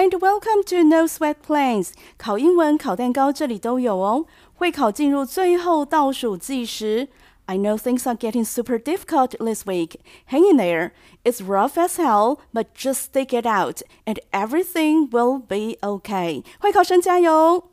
[0.00, 1.90] and welcome to No Sweat Plans。
[2.16, 4.24] 考英文、考蛋糕这里都有哦。
[4.54, 7.08] 会考进入最后倒数计时。
[7.44, 9.96] I know things are getting super difficult this week.
[10.30, 10.92] Hang in there.
[11.24, 16.42] It's rough as hell, but just stick it out, and everything will be okay.
[16.58, 17.64] 会考生加油！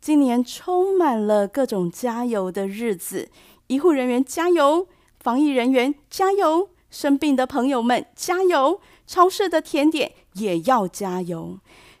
[0.00, 3.28] 今年充满了各种加油的日子。
[3.68, 4.88] 医护人员加油，
[5.20, 11.57] 防疫人员加油，生病的朋友们加油，超市的甜点 也要加油。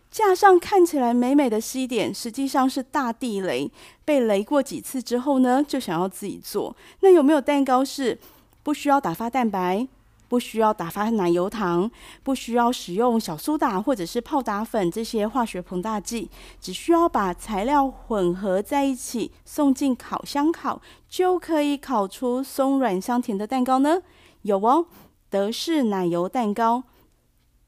[0.09, 3.69] 架上看起来美美的西点，实际上是大地雷。
[4.05, 6.75] 被雷过几次之后呢，就想要自己做。
[7.01, 8.17] 那有没有蛋糕是
[8.63, 9.85] 不需要打发蛋白，
[10.29, 11.91] 不需要打发奶油糖，
[12.23, 16.29] 不需要使用小苏打或者是泡打粉这些化学膨大剂，
[16.59, 24.01] 只需要把材料混合在一起，送进烤箱烤，就可以烤出松软香甜的蛋糕呢？
[24.43, 24.85] 有哦，
[25.29, 26.83] 德式奶油蛋糕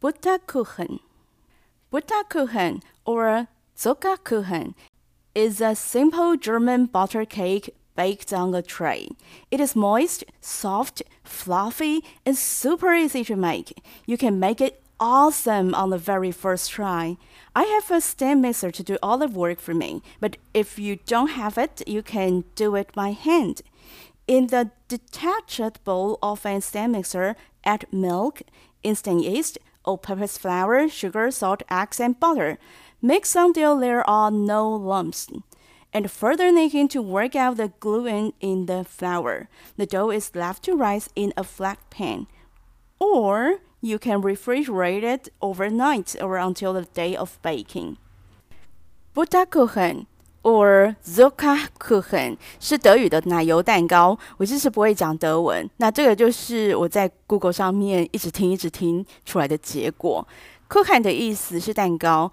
[0.01, 4.75] ，Butterkuchen。Butterkuchen or Zuckerkuchen
[5.33, 9.09] is a simple German butter cake baked on a tray.
[9.51, 13.81] It is moist, soft, fluffy, and super easy to make.
[14.05, 17.17] You can make it awesome on the very first try.
[17.55, 20.97] I have a stand mixer to do all the work for me, but if you
[21.07, 23.61] don't have it, you can do it by hand.
[24.27, 28.43] In the detached bowl of a stand mixer, add milk,
[28.83, 29.57] instant yeast,
[29.89, 32.59] all-purpose flour, sugar, salt, eggs, and butter.
[33.01, 35.27] Mix until there are no lumps.
[35.91, 39.49] And further kneading to work out the gluten in the flour.
[39.77, 42.27] The dough is left to rise in a flat pan.
[42.99, 47.97] Or you can refrigerate it overnight or until the day of baking.
[49.15, 50.05] Butterkuchen
[50.43, 54.17] or Zuckerkuchen 是德语的奶油蛋糕。
[54.37, 60.27] 我其实不会讲德文，那这个就是我在 Google 上面一直听一直听出来的结果。
[60.69, 62.31] Kuchen 的意思是蛋糕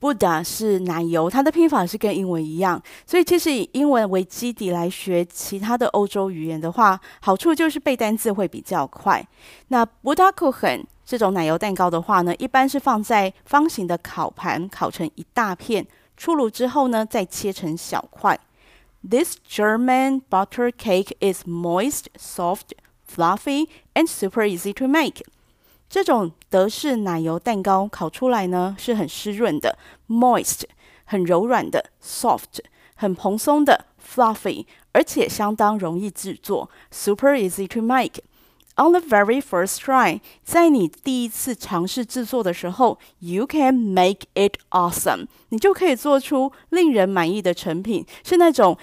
[0.00, 2.82] Buddha 是奶油，它的拼法是跟英文一样。
[3.06, 9.26] 所以其实以英文为基底来学其他的欧洲语言的话，好处就是背单字会比较快。
[9.68, 15.86] 那 Buddha k u c h e n 这种奶油蛋糕的话呢，一般是放在方形的烤盘，烤成一大片。
[16.17, 18.39] 出炉之后呢，再切成小块。
[19.07, 22.73] This German butter cake is moist, soft,
[23.09, 25.23] fluffy, and super easy to make.
[25.89, 29.77] 这种德式奶油蛋糕烤出来呢，是很湿润的，
[30.07, 30.63] moist，
[31.05, 32.59] 很柔软的，soft，
[32.95, 38.21] 很蓬松的，fluffy，而且相当容易制作，super easy to make。
[38.75, 48.77] On the very first try，在你第一次尝试制作的时候，you can make it awesome，你就可以做出令人满意的成品，是那种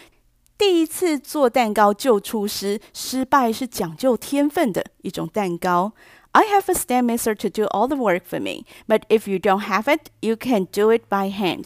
[0.58, 5.92] 第一次做蛋糕就出师，失败是讲究天分的一种蛋糕。
[6.32, 9.62] I have a stand mixer to do all the work for me, but if you don't
[9.62, 11.64] have it, you can do it by hand.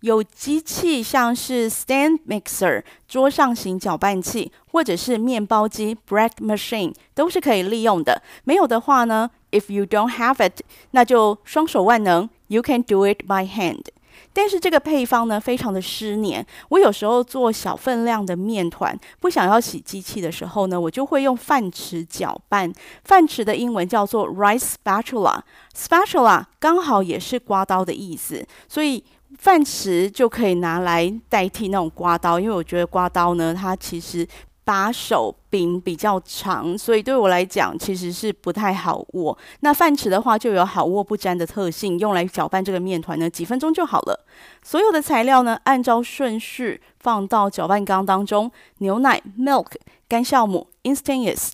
[0.00, 8.22] 有机器，像是 stand mixer 桌上型搅拌器，或者是面包机 bread machine，都是可以利用的。
[8.44, 13.84] 没有的话呢，if you don't have it，那就双手万能，you can do it by hand。
[14.32, 16.46] 但是这个配方呢，非常的湿黏。
[16.68, 22.70] 我有时候做小分量的面团，不想要洗机器的时候呢，我就会用饭匙搅拌。
[23.02, 29.02] 饭匙的英文叫做 rice spatula，spatula 刚好也是刮刀的意思，所以。
[29.38, 34.26] 饭匙就可以拿来代替那种刮刀，因为我觉得刮刀呢，它其实
[34.64, 39.36] 把手柄比较长，所以对我来讲其实是不太好握。
[39.60, 44.26] 那饭匙的话就有好握不沾的特性，用来搅拌这个面团呢，几分钟就好了。
[44.64, 49.72] 所有的材料呢，按照顺序放到搅拌缸当中：牛奶 （milk）、
[50.08, 51.52] 干酵母 （instant yeast）、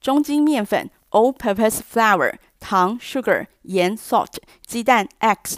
[0.00, 5.56] 中筋面粉 （all-purpose flour）、糖 （sugar）、盐 （salt）、鸡蛋 （eggs）。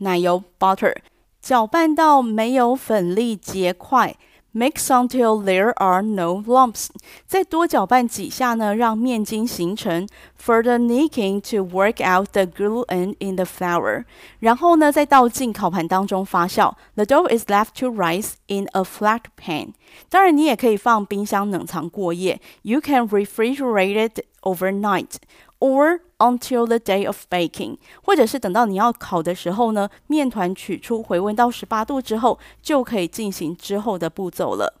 [0.00, 0.94] 奶油 butter，
[1.40, 4.16] 搅拌到没有粉粒结块，
[4.54, 6.88] mix until there are no lumps。
[7.26, 10.06] 再多搅拌几下呢，让面筋形成。
[10.38, 14.04] Further kneading to work out the gluten in the flour。
[14.38, 16.74] 然后呢，再倒进烤盘当中发酵。
[16.94, 19.72] The dough is left to rise in a flat pan。
[20.08, 22.40] 当然，你也可以放冰箱冷藏过夜。
[22.62, 34.80] You can refrigerate it overnight。or until the day of baking，或者是等到你要烤的时候呢，面团取出回温到十八度之后，就可以进行之后的步骤了。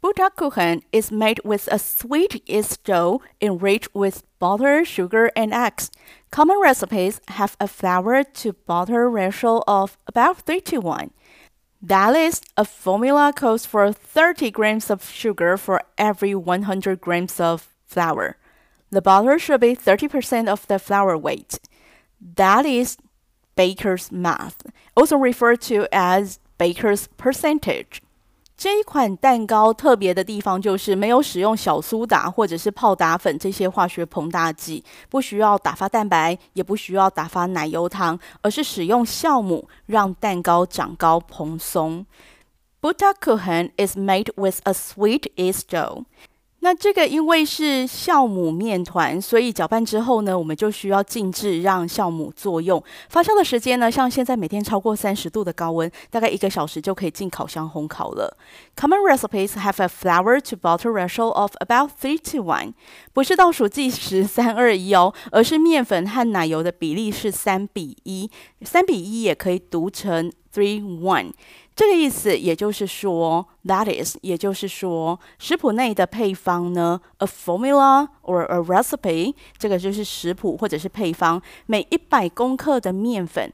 [0.00, 5.86] Butterkuchen is made with a sweet yeast dough enriched with butter, sugar, and eggs.
[6.30, 11.10] Common recipes have a flour to butter ratio of about three to one.
[11.80, 17.68] That is, a formula calls for 30 grams of sugar for every 100 grams of
[17.86, 18.36] flour.
[18.90, 21.56] The butter should be 30% of the flour weight.
[22.36, 22.96] That is
[23.56, 24.56] baker's math,
[24.94, 27.98] also referred to as baker's percentage.
[28.54, 42.06] 这一款蛋糕特别的地方就是没有使用小苏打或者是泡打粉这些化学膨大剂，不需要打发蛋白，也不需要打发奶油糖，而是使用酵母让蛋糕长高蓬松。
[42.80, 46.04] Butterkuchen is made with a sweet yeast dough.
[46.67, 52.83] 那这个因为是酵母面团，所以搅拌之后呢，我们就需要静置，让酵母作用。
[53.07, 58.35] 发酵的时间呢，像现在每天超过三十度的高温，大概一个小时就可以进烤箱烘烤了。
[58.75, 62.73] Common recipes have a flour to butter ratio of about three to one，
[63.13, 68.29] 不是倒数计时三二一哦，而是面粉和奶油的比例是三比一，
[68.63, 71.31] 三比一也可以读成 three one。
[71.77, 81.39] 这个意思，也就是说，that is，也就是说，食谱内的配方呢，a formula or a recipe，这个就是食谱或者是配方。
[81.67, 83.53] 每一百公克的面粉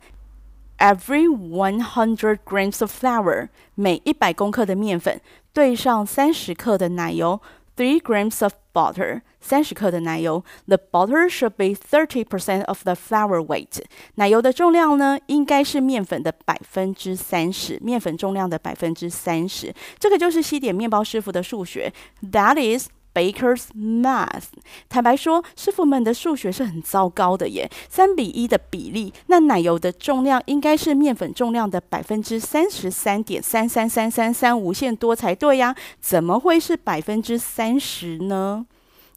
[0.78, 5.20] ，every one hundred grams of flour，每一百公克的面粉
[5.52, 7.42] 兑上三十克的奶油。
[7.76, 10.44] Three grams of butter，三十克的奶油。
[10.68, 13.84] The butter should be thirty percent of the flour weight。
[14.16, 19.74] 奶油的重量呢，应该是面粉的百分之三十，面粉重量的百分之三十。
[19.98, 21.92] 这个就是西点面包师傅的数学。
[22.32, 22.90] That is。
[23.14, 24.46] Baker's math，
[24.90, 27.70] 坦白说，师傅们的数学是很糟糕的耶。
[27.90, 35.76] 三比一的比例，那奶油的重量应该是面粉重量的百分之三十三点三三三三三，无限多才对呀？
[36.02, 38.66] 怎么会是百分之三十呢？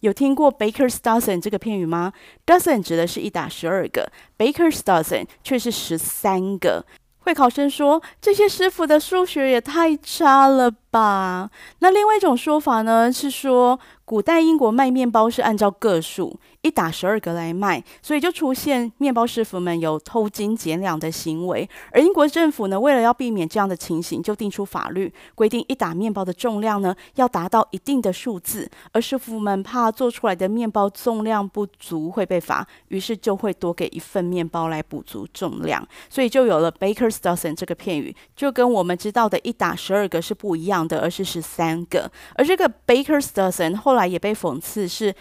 [0.00, 2.12] 有听过 Baker's dozen 这个片语吗
[2.44, 6.84] ？Dozen 指的是一打十二个，Baker's dozen 却是十三个。
[7.26, 11.50] 会考生说：“这些师傅的数学也太差了吧？”
[11.81, 16.38] 那另外一种说法呢，是说，古代英国卖面包是按照个数。
[16.62, 21.69] 一打十二个来卖，所以就出现面包师傅们有偷斤减两的行为。
[21.93, 28.69] 而英国政府呢，为了要避免这样的情形，就定出法律，规定一打面包的重量呢要达到一定的数字。
[28.91, 35.87] 而师傅们怕做出来的面包重量不足会被罚，于是就会多给一份面包来补足重量。
[36.11, 42.11] 所以就有了 Baker's dozen 这个片语，就跟我们知道的一打十二个是不一样的，而是十三个。
[42.35, 45.14] 而这个 Baker's dozen 后后来也被讽刺是。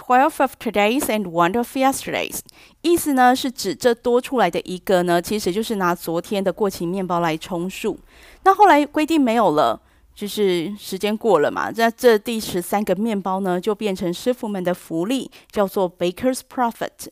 [0.00, 2.38] Twelve of today's and one of yesterday's，
[2.82, 7.98] 意思呢是指这多出来的一个呢，其实就是拿昨天的过期面包来充数。
[8.44, 9.80] 那后来规定没有了，
[10.14, 17.08] 就是时间过了嘛，那这第十三个面包呢，就变成师傅们的福利，叫做 Baker's profit。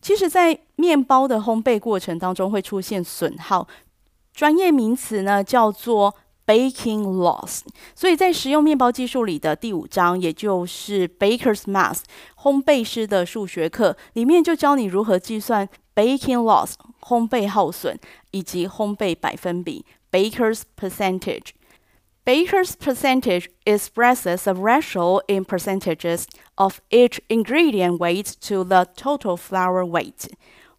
[0.00, 3.68] 其实，在面包的烘焙过程当中会出现损耗，
[4.32, 6.14] 专业名词呢叫做。
[6.49, 7.61] Baking loss，
[7.95, 12.01] 所以在食用面包技术里的第五章，也就是 Baker's Math，
[12.37, 26.25] 烘焙师的数学课里面就教你如何计算 Baking loss，烘焙耗损以及烘焙百分比 Baker's percentage。Baker's percentage expresses a ratio in percentages
[26.55, 30.29] of each ingredient weight to the total flour weight。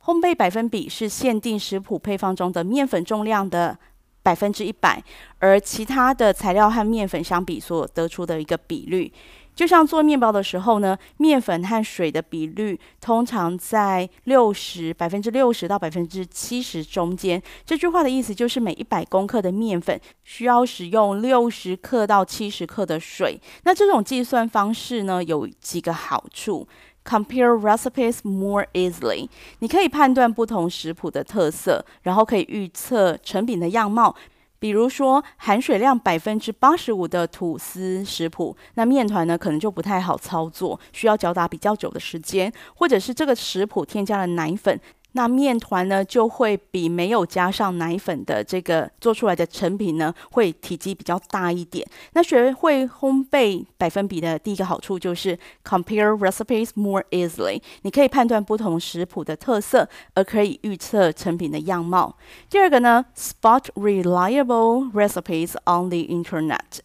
[0.05, 3.79] 烘焙百分比是限定食谱配方中的面粉重量的。
[4.24, 5.04] 百分之一百，
[5.40, 9.12] 而其他的材料和面粉相比所得出的一个比率，
[9.56, 17.42] 就像做面包的时候呢，面粉和水的比率通常在六十百分之六十到百分之七十中间。
[17.66, 23.40] 这句话的意思就是每一百公克的面粉需要使用六十克到七十克的水。
[23.64, 26.68] 那这种计算方式呢，有几个好处。
[27.04, 29.28] Compare recipes more easily，
[29.60, 34.16] 你可以判断不同食谱的特色，然后可以预测成品的样貌。
[34.60, 44.80] 比如说含水量百分之八十五的吐司食谱，那面团呢可能就不太好操作，需要搅打比较久的时间，或者是这个食谱添加了奶粉。
[45.14, 51.86] 那面团呢，就会比没有加上奶粉的这个做出来的成品呢，会体积比较大一点。
[52.14, 62.18] 那学会烘焙百分比的第一个好处就是 compare recipes more easily，你可以判断不同食谱的特色，而可以预测成品的样貌。
[62.50, 66.80] 第二个呢，spot reliable recipes on the internet，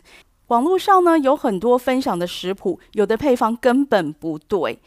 [0.48, 4.78] 网络上呢有很多分享的食谱，有的配方根本不对。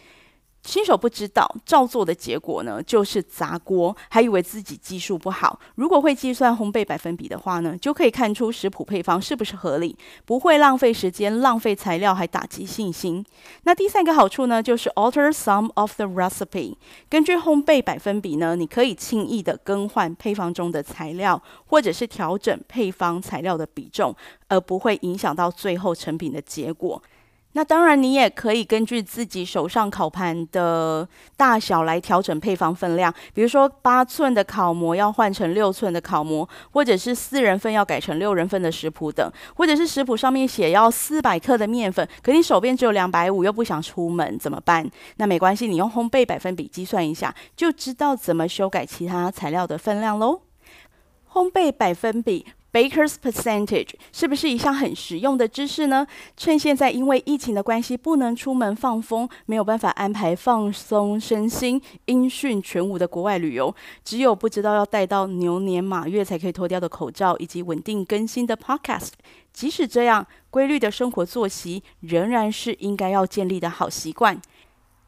[0.63, 5.60] 新手不知道，照做的结果呢，就是砸锅，还以为自己技术不好。
[5.75, 13.25] 如果会计算烘焙百分比的话呢，就可以看出食谱配方是不是合理，不会浪费时间、浪费材料，还打击信心。
[13.63, 16.75] 那第三个好处呢，就是 alter some of the recipe。
[17.10, 24.16] 根据烘焙百分比呢，你可以轻易的更换配方中的材料，或者是调整配方材料的比重，
[24.50, 27.01] 而不会影响到最后成品的结果。
[27.53, 33.12] 那当然，你也可以根据自己手上烤盘的大小来调整配方分量。
[33.34, 44.88] 比如说，八寸的烤模要换成六寸的烤模，或者是四人份要改成六人份的食谱等，或者是食谱上面写要四百克的面粉，可你手边只有两百五，又不想出门，怎么办？
[45.18, 50.41] 那没关系，你用烘焙百分比计算一下，就知道怎么修改其他材料的分量喽。
[51.34, 52.46] 烘焙百分比。
[52.71, 56.05] Baker's percentage 是不是一项很实用的知识呢？
[56.38, 63.73] 趁现在因为疫情的关系不能出门放风，没有办法安排放松身心、音讯全无的国外旅游，
[64.03, 69.09] 只有不知道要带到牛年马月才可以脱掉的口罩，以及稳定更新的 Podcast。
[69.51, 74.39] 即使这样，规律的生活作息仍然是应该要建立的好习惯。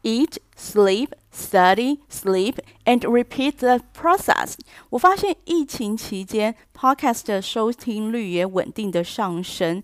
[0.02, 4.54] Eat, sleep, study, sleep, and repeat the process。
[4.90, 9.82] 我发现疫情期间，Podcast 的收听率也稳定的上升。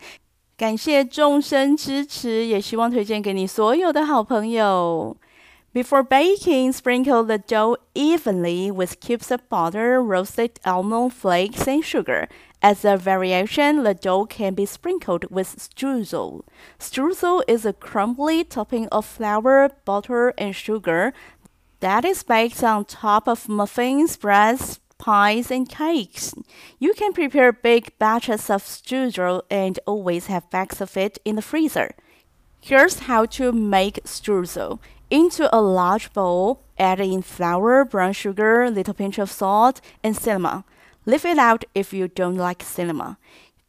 [0.56, 5.16] 感谢众生支持，也希望推荐给你所有的好朋友。
[5.74, 12.26] Before baking, sprinkle the dough evenly with cubes of butter, roasted almond flakes, and sugar.
[12.62, 16.42] As a variation, the dough can be sprinkled with streusel.
[16.78, 21.12] Streusel is a crumbly topping of flour, butter, and sugar
[21.80, 26.34] that is baked on top of muffins, breads, pies, and cakes.
[26.78, 31.42] You can prepare big batches of streusel and always have bags of it in the
[31.42, 31.94] freezer.
[32.60, 34.80] Here's how to make streusel.
[35.09, 40.63] Into a large bowl, add in flour, brown sugar, little pinch of salt, and cinnamon.
[41.05, 43.17] Leave it out if you don't like cinnamon.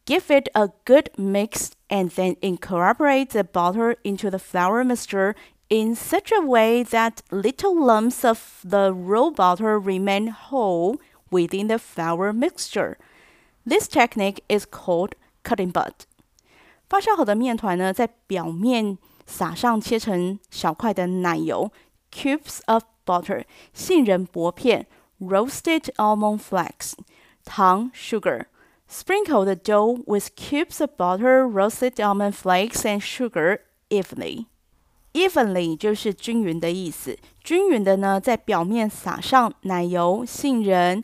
[0.05, 5.35] Give it a good mix and then incorporate the butter into the flour mixture
[5.69, 10.97] in such a way that little lumps of the raw butter remain whole
[11.31, 12.97] within the flour mixture.
[13.65, 16.05] This technique is called cutting butt.
[16.87, 21.71] 发酵好的面团呢，在表面 撒上切成小块的奶油
[22.11, 23.43] （cubes of butter）、
[23.73, 24.87] 杏仁薄片
[25.19, 26.93] （roasted almond flakes）。
[27.43, 28.45] 糖 sugar.
[28.87, 33.59] Sprinkle the dough with cubes of butter, roasted almond flakes, and sugar
[33.89, 34.45] evenly.
[35.13, 37.17] Evenly 就是均匀的意思。
[37.43, 41.03] 均匀的呢，在表面撒上奶油、杏仁。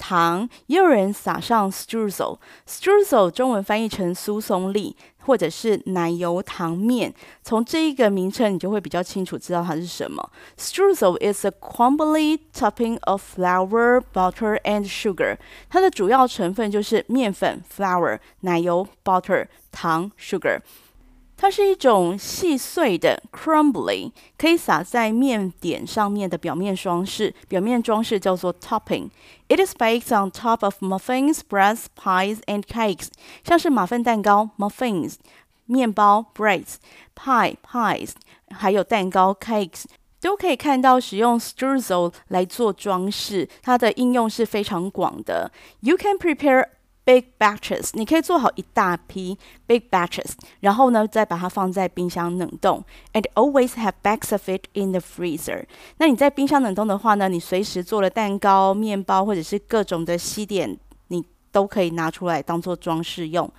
[0.00, 7.14] 糖，也有人撒上 streusel，streusel 中文翻译成酥松粒，或者是奶油糖面。
[7.42, 10.30] 从这一个名称，你就会比较清楚知道它是什么。
[10.56, 15.36] streusel is a crumbly topping of flour, butter and sugar。
[15.68, 20.60] 它的主要成分就是面粉 flour、奶油 butter、糖 sugar。
[21.40, 27.34] 它是一种细碎的 crumbly，可以撒在面点上面的表面装饰。
[27.48, 29.08] 表面装饰叫做 topping。
[29.48, 33.06] It is baked on top of muffins, breads, pies, and cakes。
[33.42, 35.14] 像是马芬蛋糕 muffins、
[35.64, 36.74] 面包 breads、
[37.16, 38.10] pie pies，
[38.50, 39.84] 还有蛋糕 cakes，
[40.20, 43.48] 都可以看到使用 streusel 来做装饰。
[43.62, 45.50] 它的应用是非常广的。
[45.80, 46.66] You can prepare
[47.12, 49.36] Big batches，你可以做好一大批
[49.66, 52.84] big batches，然后呢，再把它放在冰箱冷冻。
[53.12, 55.64] And always have bags of it in the freezer。
[55.96, 63.50] 那你在冰箱冷冻的话呢，你随时做了蛋糕、面包或者是各种的西点，你都可以拿出来当做装饰用。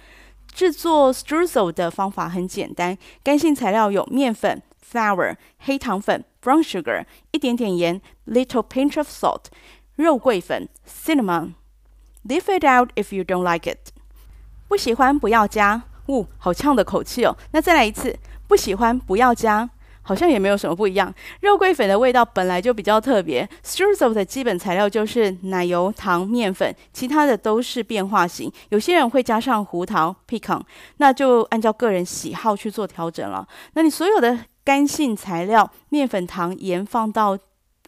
[0.48, 9.48] 制作 streusel 的方法很简单，干性材料有面粉 （flour）、黑糖粉 （brown sugar）、一点点盐 （little pinch of salt）、
[9.98, 11.56] 肉桂粉 （cinnamon）。
[12.28, 13.92] Leave it out if you don't like it。
[14.68, 15.84] 不喜欢不要加。
[16.08, 17.36] 呜、哦，好呛的口气哦。
[17.52, 19.70] 那再来一次，不喜欢不要加，
[20.02, 21.14] 好像也没有什么不一样。
[21.42, 23.48] 肉桂粉的味道本来就比较特别。
[23.64, 28.52] ，strews of 的基本材料就是奶油、糖、面粉，其他的都是变化型。
[28.70, 30.62] 有些人会加上胡桃 （pecan），
[30.98, 33.48] 那就按照个人喜好去做调整了。
[33.74, 37.38] 那你所有的干性材料，面粉、糖、盐放到。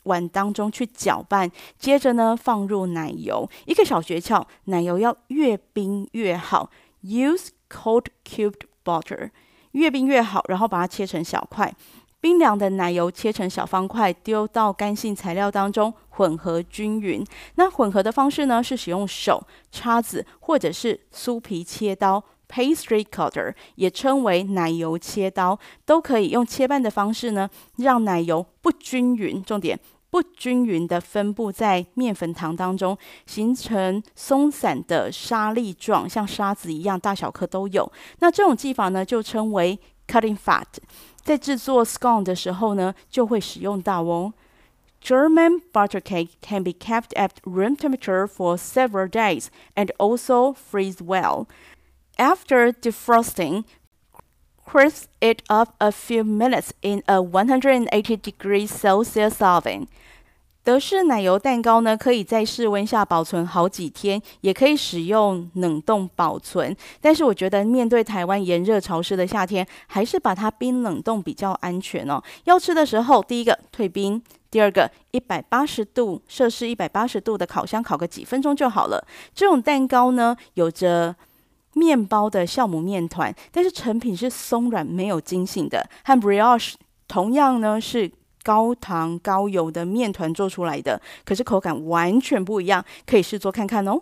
[0.03, 3.49] 碗当中去搅拌，接着呢，放入奶油。
[3.65, 6.69] 一个小诀窍，奶油要越冰越好。
[7.03, 9.31] Use cold cubed butter，
[9.71, 10.43] 越冰越好。
[10.47, 11.73] 然后把它切成小块，
[12.21, 17.25] 冰凉的奶油切成小方块，丢到干性材料当中，混合均匀。
[17.55, 22.23] 那混合的方式呢，是使用手、叉子或者是酥皮切刀。
[22.49, 29.41] Pastry cutter 也称为奶油切刀，都可以用切拌的方式呢，让奶油不均匀。
[29.41, 29.79] 重点。
[30.13, 37.91] 不均匀的分布在面粉糖当中，形成松散的沙粒状，像沙子一样，大小颗都有。
[38.19, 40.67] 那这种技法呢，就称为 cutting fat。
[41.23, 44.31] 在制作 scone 的时候呢，就会使用到哦。
[45.01, 51.47] German butter cake can be kept at room temperature for several days and also freeze well.
[52.17, 53.63] After defrosting.
[54.65, 59.87] Crisp it up a few minutes in a 180 degrees Celsius oven。
[60.65, 66.73] 德式奶油蛋糕呢，可以在室温下保存好几天，也可以使用冷冻保存。
[67.01, 72.23] 但是我觉得面对台湾炎热潮湿的夏天，还是把它冰冷冻比较安全哦。
[72.45, 79.05] 要吃的时候，第一个退冰，第二个一百八十度摄氏一百八十度的烤箱烤个几分钟就好了。
[79.35, 81.13] 这种蛋糕呢，有着
[81.73, 86.73] 面包的酵母面团，但是成品是松软没有筋性的，和 brioche
[87.07, 88.11] 同样呢是。
[88.45, 94.01] 高糖高油的面团做出来的，可是口感完全不一样，可以试做看看哦。